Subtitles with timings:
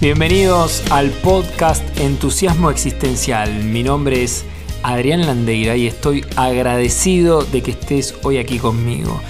[0.00, 3.50] Bienvenidos al podcast Entusiasmo Existencial.
[3.64, 4.44] Mi nombre es
[4.82, 9.20] Adrián Landeira y estoy agradecido de que estés hoy aquí conmigo.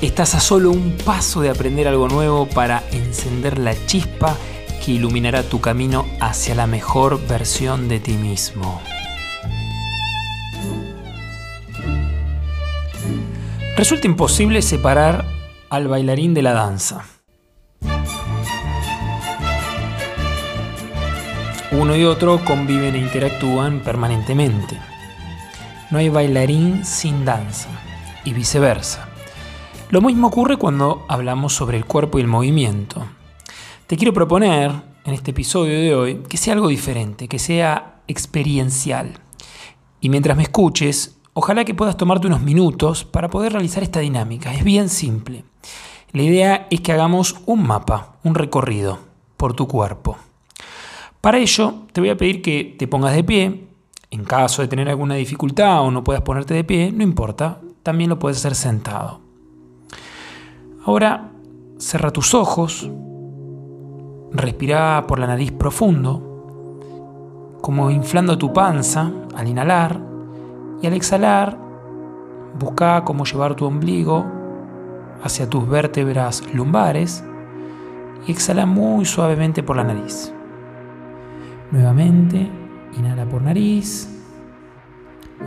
[0.00, 4.36] Estás a solo un paso de aprender algo nuevo para encender la chispa
[4.84, 8.80] que iluminará tu camino hacia la mejor versión de ti mismo.
[13.76, 15.24] Resulta imposible separar
[15.68, 17.13] al bailarín de la danza.
[21.76, 24.78] Uno y otro conviven e interactúan permanentemente.
[25.90, 27.68] No hay bailarín sin danza
[28.24, 29.08] y viceversa.
[29.90, 33.04] Lo mismo ocurre cuando hablamos sobre el cuerpo y el movimiento.
[33.88, 34.70] Te quiero proponer
[35.04, 39.18] en este episodio de hoy que sea algo diferente, que sea experiencial.
[40.00, 44.54] Y mientras me escuches, ojalá que puedas tomarte unos minutos para poder realizar esta dinámica.
[44.54, 45.44] Es bien simple.
[46.12, 49.00] La idea es que hagamos un mapa, un recorrido
[49.36, 50.16] por tu cuerpo.
[51.24, 53.66] Para ello, te voy a pedir que te pongas de pie.
[54.10, 58.10] En caso de tener alguna dificultad o no puedas ponerte de pie, no importa, también
[58.10, 59.20] lo puedes hacer sentado.
[60.84, 61.30] Ahora,
[61.78, 62.90] cierra tus ojos,
[64.32, 69.98] respira por la nariz profundo, como inflando tu panza al inhalar
[70.82, 71.56] y al exhalar,
[72.58, 74.26] busca cómo llevar tu ombligo
[75.22, 77.24] hacia tus vértebras lumbares
[78.26, 80.34] y exhala muy suavemente por la nariz.
[81.70, 82.48] Nuevamente,
[82.96, 84.08] inhala por nariz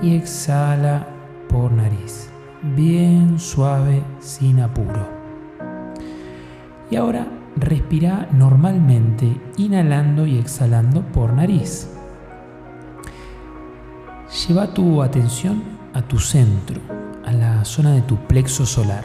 [0.02, 1.08] y exhala
[1.50, 2.30] por nariz.
[2.76, 5.08] Bien suave, sin apuro.
[6.90, 11.90] Y ahora respira normalmente, inhalando y exhalando por nariz.
[14.48, 16.82] Lleva tu atención a tu centro,
[17.26, 19.04] a la zona de tu plexo solar.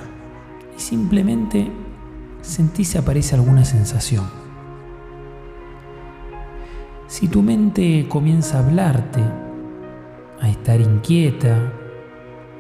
[0.77, 1.71] Y simplemente
[2.41, 4.42] sentí si aparece alguna sensación.
[7.23, 9.23] Si tu mente comienza a hablarte,
[10.41, 11.73] a estar inquieta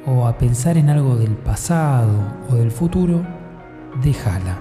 [0.06, 2.12] o a pensar en algo del pasado
[2.48, 3.26] o del futuro,
[4.04, 4.60] déjala.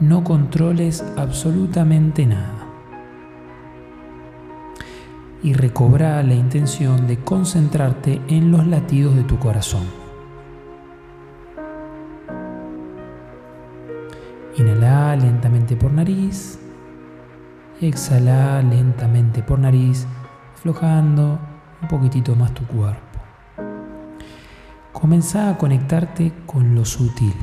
[0.00, 2.66] No controles absolutamente nada.
[5.44, 9.84] Y recobra la intención de concentrarte en los latidos de tu corazón.
[14.56, 16.58] Inhala lentamente por nariz
[17.80, 20.06] exhala lentamente por nariz,
[20.54, 21.38] aflojando
[21.80, 23.20] un poquitito más tu cuerpo.
[24.92, 27.34] Comenzá a conectarte con lo sutil.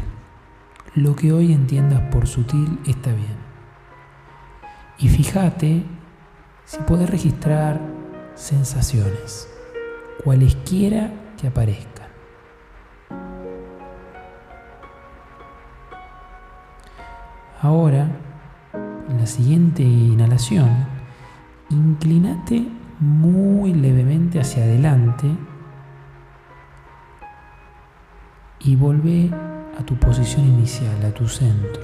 [0.93, 3.37] Lo que hoy entiendas por sutil está bien.
[4.97, 5.83] Y fíjate
[6.65, 7.79] si puedes registrar
[8.33, 9.47] sensaciones,
[10.23, 12.07] cualesquiera que aparezcan.
[17.61, 18.07] Ahora
[19.25, 20.69] la siguiente inhalación,
[21.71, 22.63] inclinate
[22.99, 25.27] muy levemente hacia adelante
[28.59, 29.31] y vuelve
[29.79, 31.81] a tu posición inicial, a tu centro.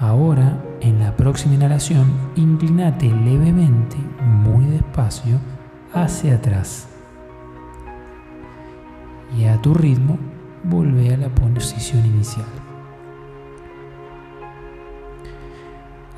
[0.00, 5.38] Ahora, en la próxima inhalación, inclinate levemente, muy despacio,
[5.94, 6.88] hacia atrás.
[9.38, 10.18] Y a tu ritmo,
[10.64, 12.65] vuelve a la posición inicial.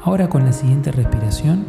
[0.08, 1.66] Ahora con la siguiente respiración,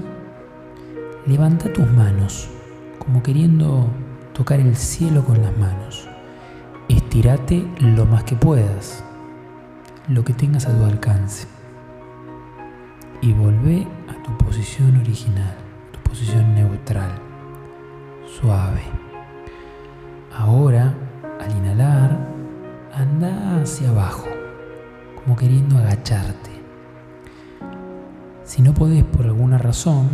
[1.26, 2.50] levanta tus manos
[2.98, 3.90] como queriendo
[4.32, 6.08] tocar el cielo con las manos.
[6.88, 9.04] Estírate lo más que puedas,
[10.08, 11.50] lo que tengas a tu alcance.
[13.22, 15.58] Y volvé a tu posición original,
[15.92, 17.12] tu posición neutral,
[18.40, 18.84] suave.
[20.34, 20.94] Ahora,
[21.42, 22.18] al inhalar,
[22.94, 24.30] anda hacia abajo,
[25.26, 26.59] como queriendo agacharte
[28.50, 30.08] si no podés por alguna razón,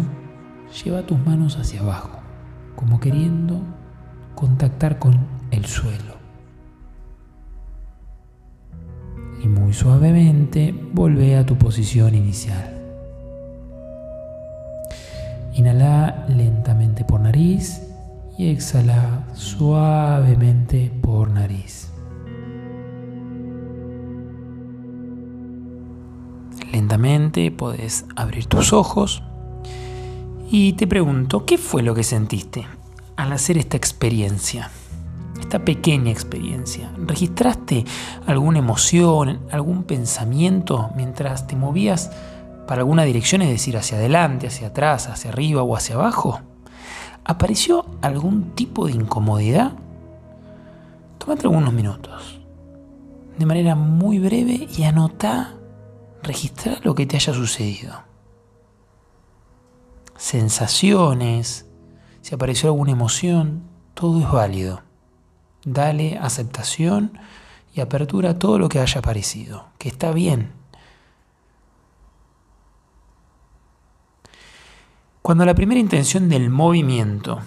[0.84, 2.20] lleva tus manos hacia abajo,
[2.76, 3.62] como queriendo
[4.36, 6.16] contactar con el suelo.
[9.42, 12.78] Y muy suavemente vuelve a tu posición inicial.
[15.54, 17.88] Inhala lentamente por nariz
[18.38, 21.95] y exhala suavemente por nariz.
[26.76, 29.24] Lentamente puedes abrir tus ojos
[30.52, 32.68] y te pregunto, ¿qué fue lo que sentiste
[33.16, 34.70] al hacer esta experiencia?
[35.40, 36.92] Esta pequeña experiencia.
[36.98, 37.86] ¿Registraste
[38.28, 42.12] alguna emoción, algún pensamiento mientras te movías
[42.68, 46.42] para alguna dirección, es decir, hacia adelante, hacia atrás, hacia arriba o hacia abajo?
[47.24, 49.72] ¿Apareció algún tipo de incomodidad?
[51.20, 52.42] Tómate algunos minutos.
[53.38, 55.56] de manera muy breve y anota,
[56.26, 58.04] registrar lo que te haya sucedido.
[60.18, 61.66] Sensaciones,
[62.22, 63.64] si apareció alguna emoción,
[63.94, 64.82] todo es válido.
[65.64, 67.18] Dale aceptación
[67.74, 70.54] y apertura a todo lo que haya aparecido, que está bien.
[75.22, 77.42] Cuando la primera intención del movimiento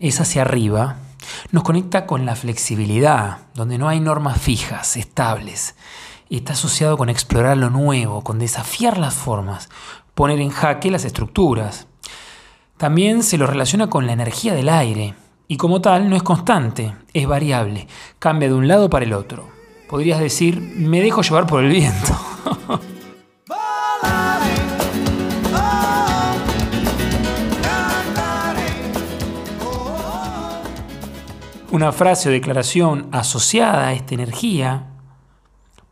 [0.00, 0.96] es hacia arriba,
[1.52, 5.76] nos conecta con la flexibilidad, donde no hay normas fijas, estables.
[6.36, 9.68] Está asociado con explorar lo nuevo, con desafiar las formas,
[10.14, 11.88] poner en jaque las estructuras.
[12.78, 15.14] También se lo relaciona con la energía del aire,
[15.46, 17.86] y como tal no es constante, es variable,
[18.18, 19.50] cambia de un lado para el otro.
[19.90, 22.18] Podrías decir, me dejo llevar por el viento.
[31.70, 34.91] Una frase o declaración asociada a esta energía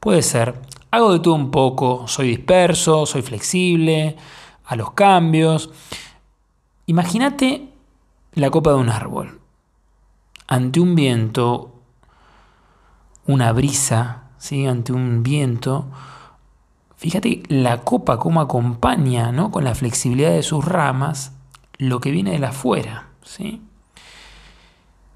[0.00, 0.60] puede ser,
[0.90, 4.16] hago de todo un poco, soy disperso, soy flexible
[4.64, 5.70] a los cambios.
[6.86, 7.68] Imagínate
[8.32, 9.40] la copa de un árbol.
[10.48, 11.74] Ante un viento,
[13.26, 14.66] una brisa, ¿sí?
[14.66, 15.86] ante un viento,
[16.96, 19.50] fíjate la copa cómo acompaña ¿no?
[19.52, 21.34] con la flexibilidad de sus ramas
[21.78, 23.10] lo que viene de afuera.
[23.22, 23.62] ¿sí?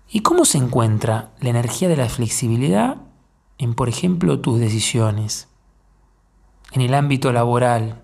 [0.08, 2.98] ¿Y cómo se encuentra la energía de la flexibilidad
[3.59, 5.49] en, por ejemplo, tus decisiones?
[6.73, 8.03] En el ámbito laboral,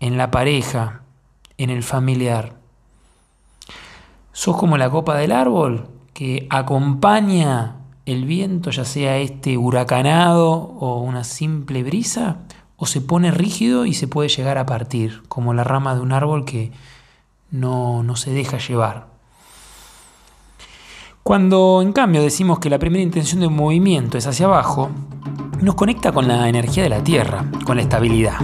[0.00, 1.02] en la pareja,
[1.58, 2.56] en el familiar.
[4.32, 11.00] ¿Sos como la copa del árbol que acompaña el viento, ya sea este huracanado o
[11.00, 12.38] una simple brisa?
[12.76, 16.12] ¿O se pone rígido y se puede llegar a partir, como la rama de un
[16.12, 16.72] árbol que
[17.50, 19.15] no, no se deja llevar?
[21.26, 24.90] Cuando en cambio decimos que la primera intención de un movimiento es hacia abajo,
[25.60, 28.36] nos conecta con la energía de la Tierra, con la estabilidad.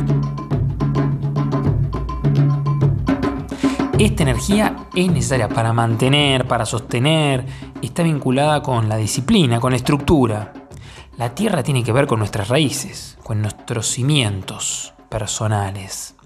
[4.00, 7.46] Esta energía es necesaria para mantener, para sostener,
[7.80, 10.52] está vinculada con la disciplina, con la estructura.
[11.18, 16.16] La tierra tiene que ver con nuestras raíces, con nuestros cimientos personales.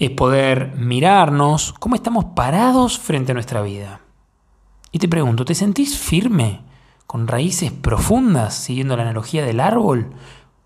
[0.00, 4.00] Es poder mirarnos cómo estamos parados frente a nuestra vida.
[4.96, 6.62] Y te pregunto, ¿te sentís firme,
[7.06, 10.14] con raíces profundas, siguiendo la analogía del árbol,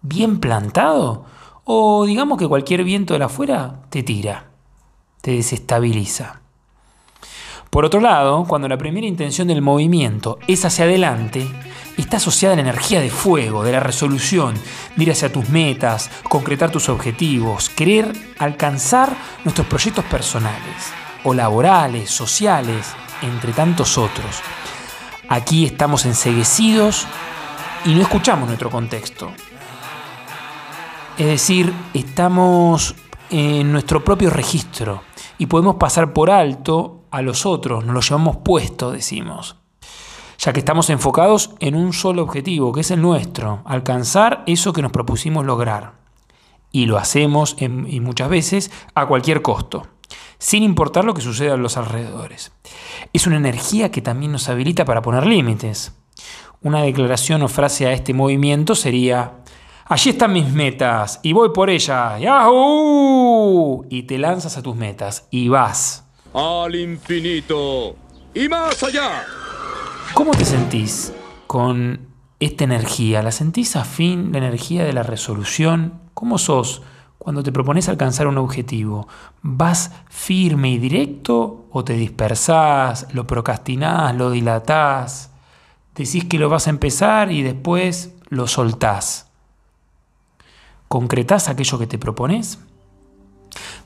[0.02, 1.24] bien plantado?
[1.64, 4.50] ¿O digamos que cualquier viento de la afuera te tira,
[5.20, 6.42] te desestabiliza?
[7.70, 11.48] Por otro lado, cuando la primera intención del movimiento es hacia adelante,
[11.96, 14.54] está asociada a la energía de fuego, de la resolución,
[14.94, 19.12] de ir hacia tus metas, concretar tus objetivos, querer alcanzar
[19.42, 20.92] nuestros proyectos personales
[21.24, 24.40] o laborales, sociales, entre tantos otros.
[25.28, 27.06] Aquí estamos enseguecidos
[27.84, 29.30] y no escuchamos nuestro contexto.
[31.16, 32.94] Es decir, estamos
[33.30, 35.02] en nuestro propio registro
[35.38, 39.56] y podemos pasar por alto a los otros, nos lo llevamos puesto, decimos.
[40.38, 44.82] Ya que estamos enfocados en un solo objetivo, que es el nuestro, alcanzar eso que
[44.82, 45.92] nos propusimos lograr.
[46.72, 49.86] Y lo hacemos y muchas veces a cualquier costo
[50.38, 52.52] sin importar lo que suceda a los alrededores.
[53.12, 55.92] Es una energía que también nos habilita para poner límites.
[56.62, 59.38] Una declaración o frase a este movimiento sería,
[59.86, 63.86] allí están mis metas y voy por ellas, ¡Yahoo!
[63.88, 66.04] Y te lanzas a tus metas y vas.
[66.34, 67.96] Al infinito
[68.34, 69.24] y más allá.
[70.14, 71.12] ¿Cómo te sentís
[71.46, 72.08] con
[72.40, 73.22] esta energía?
[73.22, 76.00] ¿La sentís afín, la energía de la resolución?
[76.14, 76.82] ¿Cómo sos?
[77.20, 79.06] Cuando te propones alcanzar un objetivo,
[79.42, 85.30] ¿vas firme y directo o te dispersás, lo procrastinás, lo dilatás?
[85.94, 89.26] Decís que lo vas a empezar y después lo soltás.
[90.88, 92.58] ¿Concretás aquello que te propones?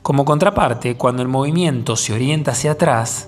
[0.01, 3.27] Como contraparte, cuando el movimiento se orienta hacia atrás,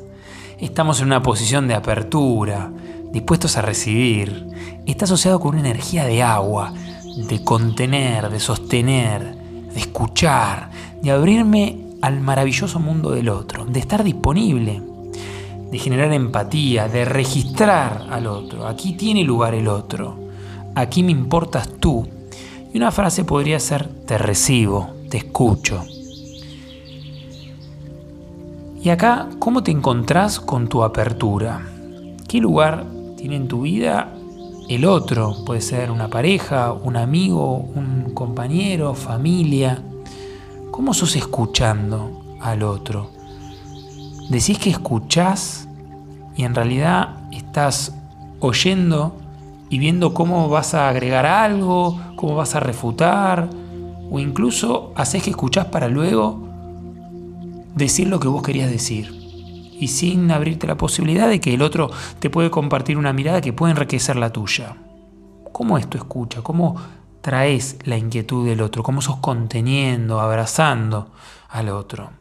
[0.58, 2.72] estamos en una posición de apertura,
[3.12, 4.48] dispuestos a recibir.
[4.86, 6.72] Está asociado con una energía de agua,
[7.28, 9.37] de contener, de sostener,
[9.74, 10.70] de escuchar,
[11.02, 14.82] de abrirme al maravilloso mundo del otro, de estar disponible,
[15.72, 18.68] de generar empatía, de registrar al otro.
[18.68, 20.18] Aquí tiene lugar el otro,
[20.76, 22.08] aquí me importas tú.
[22.74, 25.84] Y una frase podría ser, te recibo, te escucho.
[28.82, 31.66] Y acá, ¿cómo te encontrás con tu apertura?
[32.28, 32.86] ¿Qué lugar
[33.18, 34.17] tiene en tu vida
[34.70, 39.82] el otro, puede ser una pareja, un amigo, un compañero, familia.
[40.72, 43.12] ¿Cómo sos escuchando al otro?
[44.30, 45.68] Decís que escuchás
[46.36, 47.94] y en realidad estás
[48.42, 49.16] oyendo
[49.70, 53.50] y viendo cómo vas a agregar algo, cómo vas a refutar,
[54.12, 56.48] o incluso haces que escuchás para luego
[57.76, 59.17] decir lo que vos querías decir.
[59.80, 63.54] Y sin abrirte la posibilidad de que el otro te puede compartir una mirada que
[63.54, 64.76] puede enriquecer la tuya.
[65.52, 66.42] ¿Cómo es tu escucha?
[66.42, 66.76] ¿Cómo
[67.22, 68.82] traes la inquietud del otro?
[68.84, 71.12] ¿Cómo sos conteniendo, abrazando
[71.50, 72.12] al otro?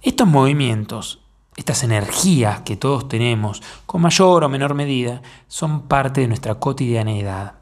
[0.00, 1.20] Estos movimientos,
[1.56, 7.54] estas energías que todos tenemos, con mayor o menor medida, son parte de nuestra cotidianeidad.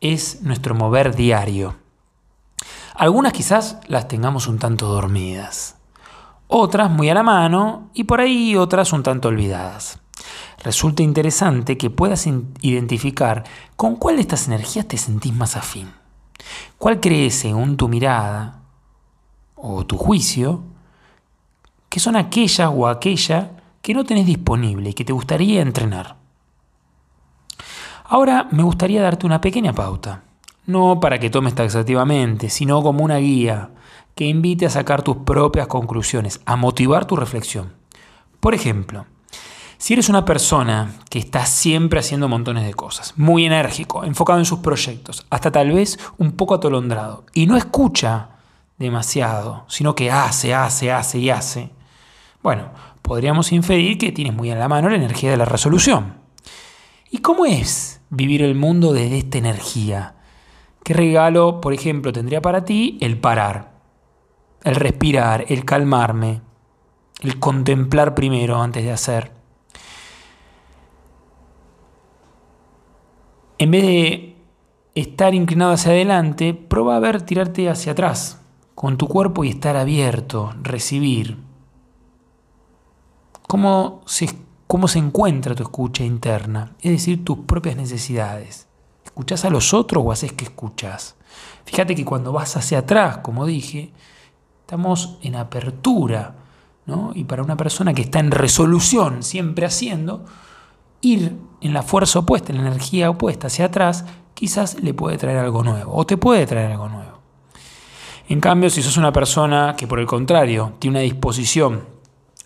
[0.00, 1.76] Es nuestro mover diario.
[2.94, 5.76] Algunas quizás las tengamos un tanto dormidas
[6.48, 9.98] otras muy a la mano y por ahí otras un tanto olvidadas.
[10.62, 13.44] Resulta interesante que puedas identificar
[13.76, 15.92] con cuál de estas energías te sentís más afín.
[16.78, 18.62] ¿Cuál crees, según tu mirada
[19.54, 20.62] o tu juicio,
[21.88, 26.16] que son aquellas o aquella que no tenés disponible y que te gustaría entrenar?
[28.04, 30.23] Ahora me gustaría darte una pequeña pauta,
[30.66, 33.70] no para que tomes taxativamente, sino como una guía
[34.14, 37.72] que invite a sacar tus propias conclusiones, a motivar tu reflexión.
[38.40, 39.06] Por ejemplo,
[39.78, 44.44] si eres una persona que está siempre haciendo montones de cosas, muy enérgico, enfocado en
[44.44, 48.30] sus proyectos, hasta tal vez un poco atolondrado, y no escucha
[48.78, 51.70] demasiado, sino que hace, hace, hace y hace,
[52.42, 52.70] bueno,
[53.02, 56.14] podríamos inferir que tienes muy en la mano la energía de la resolución.
[57.10, 60.14] ¿Y cómo es vivir el mundo desde esta energía?
[60.84, 63.74] ¿Qué regalo, por ejemplo, tendría para ti el parar?
[64.64, 66.40] el respirar, el calmarme,
[67.20, 69.30] el contemplar primero antes de hacer.
[73.58, 74.36] En vez de
[74.94, 78.40] estar inclinado hacia adelante, prueba a ver tirarte hacia atrás,
[78.74, 81.36] con tu cuerpo y estar abierto, recibir.
[83.46, 84.30] ¿Cómo se,
[84.66, 86.74] cómo se encuentra tu escucha interna?
[86.80, 88.66] Es decir, tus propias necesidades.
[89.04, 91.16] ¿Escuchas a los otros o haces que escuchas?
[91.64, 93.92] Fíjate que cuando vas hacia atrás, como dije,
[94.64, 96.36] Estamos en apertura,
[96.86, 97.12] ¿no?
[97.14, 100.24] Y para una persona que está en resolución, siempre haciendo,
[101.02, 105.36] ir en la fuerza opuesta, en la energía opuesta hacia atrás, quizás le puede traer
[105.36, 107.18] algo nuevo o te puede traer algo nuevo.
[108.26, 111.84] En cambio, si sos una persona que por el contrario tiene una disposición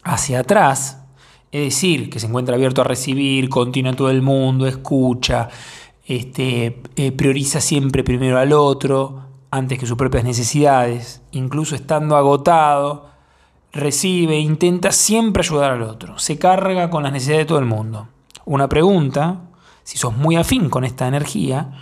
[0.02, 1.04] hacia atrás,
[1.52, 5.48] es decir, que se encuentra abierto a recibir, continúa todo el mundo, escucha,
[6.08, 13.10] este, eh, prioriza siempre primero al otro, antes que sus propias necesidades, incluso estando agotado,
[13.72, 17.66] recibe e intenta siempre ayudar al otro, se carga con las necesidades de todo el
[17.66, 18.08] mundo.
[18.46, 19.42] Una pregunta,
[19.84, 21.72] si sos muy afín con esta energía,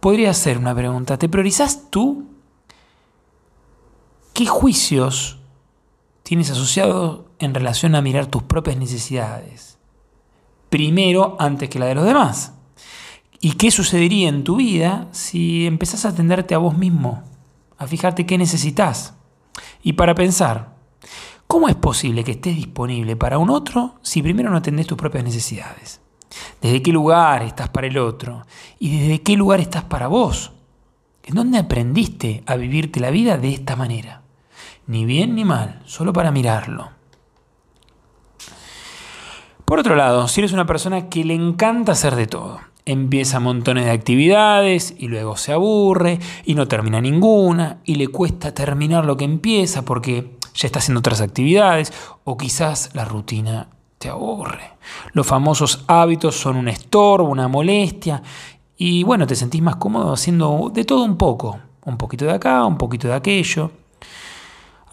[0.00, 2.26] podría ser una pregunta, ¿te priorizas tú?
[4.32, 5.40] ¿Qué juicios
[6.22, 9.76] tienes asociados en relación a mirar tus propias necesidades?
[10.70, 12.54] Primero antes que la de los demás.
[13.40, 17.22] ¿Y qué sucedería en tu vida si empezás a atenderte a vos mismo?
[17.76, 19.14] A fijarte qué necesitas.
[19.82, 20.74] Y para pensar,
[21.46, 25.22] ¿cómo es posible que estés disponible para un otro si primero no atendés tus propias
[25.22, 26.00] necesidades?
[26.60, 28.44] ¿Desde qué lugar estás para el otro?
[28.80, 30.52] ¿Y desde qué lugar estás para vos?
[31.22, 34.22] ¿En dónde aprendiste a vivirte la vida de esta manera?
[34.86, 36.90] Ni bien ni mal, solo para mirarlo.
[39.64, 43.84] Por otro lado, si eres una persona que le encanta hacer de todo, empieza montones
[43.84, 49.18] de actividades y luego se aburre y no termina ninguna y le cuesta terminar lo
[49.18, 51.92] que empieza porque ya está haciendo otras actividades
[52.24, 53.68] o quizás la rutina
[53.98, 54.72] te aburre.
[55.12, 58.22] Los famosos hábitos son un estorbo, una molestia
[58.78, 62.64] y bueno, te sentís más cómodo haciendo de todo un poco, un poquito de acá,
[62.64, 63.70] un poquito de aquello.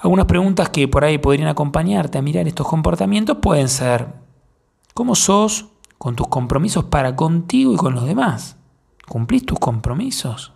[0.01, 4.07] Algunas preguntas que por ahí podrían acompañarte a mirar estos comportamientos pueden ser,
[4.93, 8.57] ¿cómo sos con tus compromisos para contigo y con los demás.
[9.07, 10.51] ¿Cumplís tus compromisos?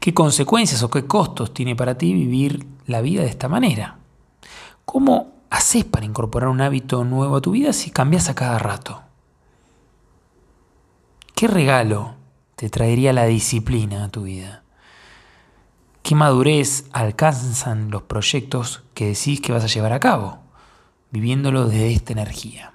[0.00, 3.98] ¿Qué consecuencias o qué costos tiene para ti vivir la vida de esta manera?
[4.84, 9.02] ¿Cómo haces para incorporar un hábito nuevo a tu vida si cambias a cada rato?
[11.34, 12.14] ¿Qué regalo
[12.56, 14.62] te traería la disciplina a tu vida?
[16.02, 20.40] ¿Qué madurez alcanzan los proyectos que decís que vas a llevar a cabo,
[21.10, 22.72] viviéndolo desde esta energía?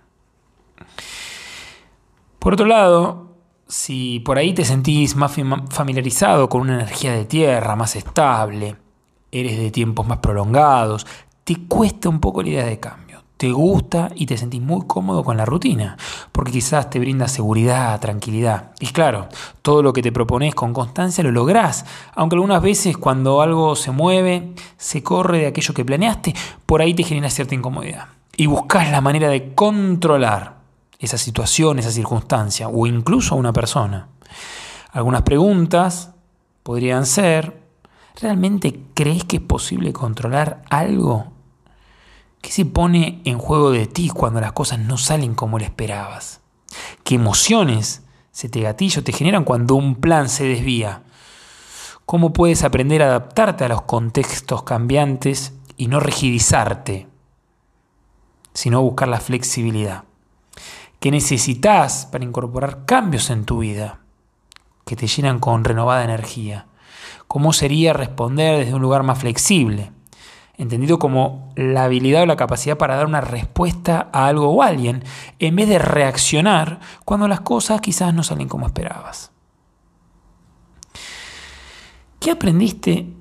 [2.46, 3.30] Por otro lado,
[3.68, 5.36] si por ahí te sentís más
[5.72, 8.76] familiarizado con una energía de tierra más estable,
[9.32, 11.08] eres de tiempos más prolongados,
[11.44, 13.24] te cuesta un poco la idea de cambio.
[13.36, 15.98] Te gusta y te sentís muy cómodo con la rutina,
[16.32, 18.74] porque quizás te brinda seguridad, tranquilidad.
[18.80, 19.28] Y claro,
[19.64, 21.84] todo lo que te propones con constancia lo lográs,
[22.14, 26.36] aunque algunas veces cuando algo se mueve, se corre de aquello que planeaste,
[26.68, 28.06] por ahí te genera cierta incomodidad.
[28.38, 30.55] Y buscas la manera de controlar
[31.00, 34.10] esa situación, esa circunstancia o incluso a una persona.
[34.92, 36.12] Algunas preguntas
[36.64, 37.62] podrían ser,
[38.20, 41.34] ¿realmente crees que es posible controlar algo?
[42.42, 46.42] ¿Qué se pone en juego de ti cuando las cosas no salen como le esperabas?
[47.04, 51.04] ¿Qué emociones se te gatillo te generan cuando un plan se desvía?
[52.06, 57.08] ¿Cómo puedes aprender a adaptarte a los contextos cambiantes y no rigidizarte,
[58.54, 60.04] sino buscar la flexibilidad?
[61.06, 64.00] ¿Qué necesitas para incorporar cambios en tu vida
[64.88, 66.66] que te llenan con renovada energía?
[67.28, 69.92] ¿Cómo sería responder desde un lugar más flexible?
[70.58, 75.04] Entendido como la habilidad o la capacidad para dar una respuesta a algo o alguien,
[75.38, 79.30] en vez de reaccionar cuando las cosas quizás no salen como esperabas.
[82.20, 83.14] ¿Qué aprendiste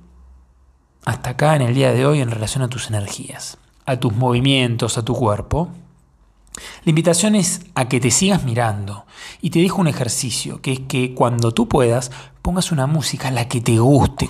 [1.05, 4.97] hasta acá en el día de hoy en relación a tus energías, a tus movimientos,
[4.97, 5.69] a tu cuerpo?
[6.85, 9.07] La invitación es a que te sigas mirando
[9.41, 12.11] y te dejo un ejercicio, que es que cuando tú puedas
[12.43, 14.29] pongas una música la que te guste.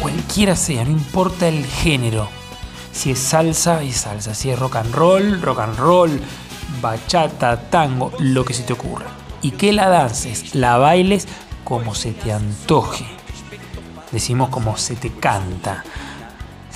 [0.00, 2.28] Cualquiera sea, no importa el género.
[2.92, 4.34] Si es salsa, es salsa.
[4.34, 6.20] Si es rock and roll, rock and roll,
[6.80, 9.06] bachata, tango, lo que se te ocurra.
[9.42, 11.28] Y que la dances, la bailes
[11.64, 13.04] como se te antoje.
[14.10, 15.84] Decimos como se te canta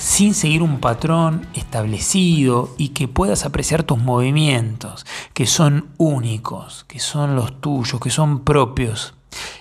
[0.03, 6.99] sin seguir un patrón establecido y que puedas apreciar tus movimientos, que son únicos, que
[6.99, 9.13] son los tuyos, que son propios.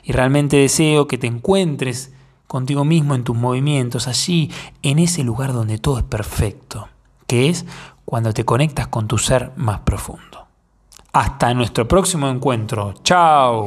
[0.02, 2.12] Y realmente deseo que te encuentres
[2.48, 4.50] contigo mismo en tus movimientos, allí,
[4.82, 6.88] en ese lugar donde todo es perfecto,
[7.28, 7.64] que es
[8.04, 10.48] cuando te conectas con tu ser más profundo.
[11.12, 12.94] Hasta nuestro próximo encuentro.
[13.04, 13.66] Chao.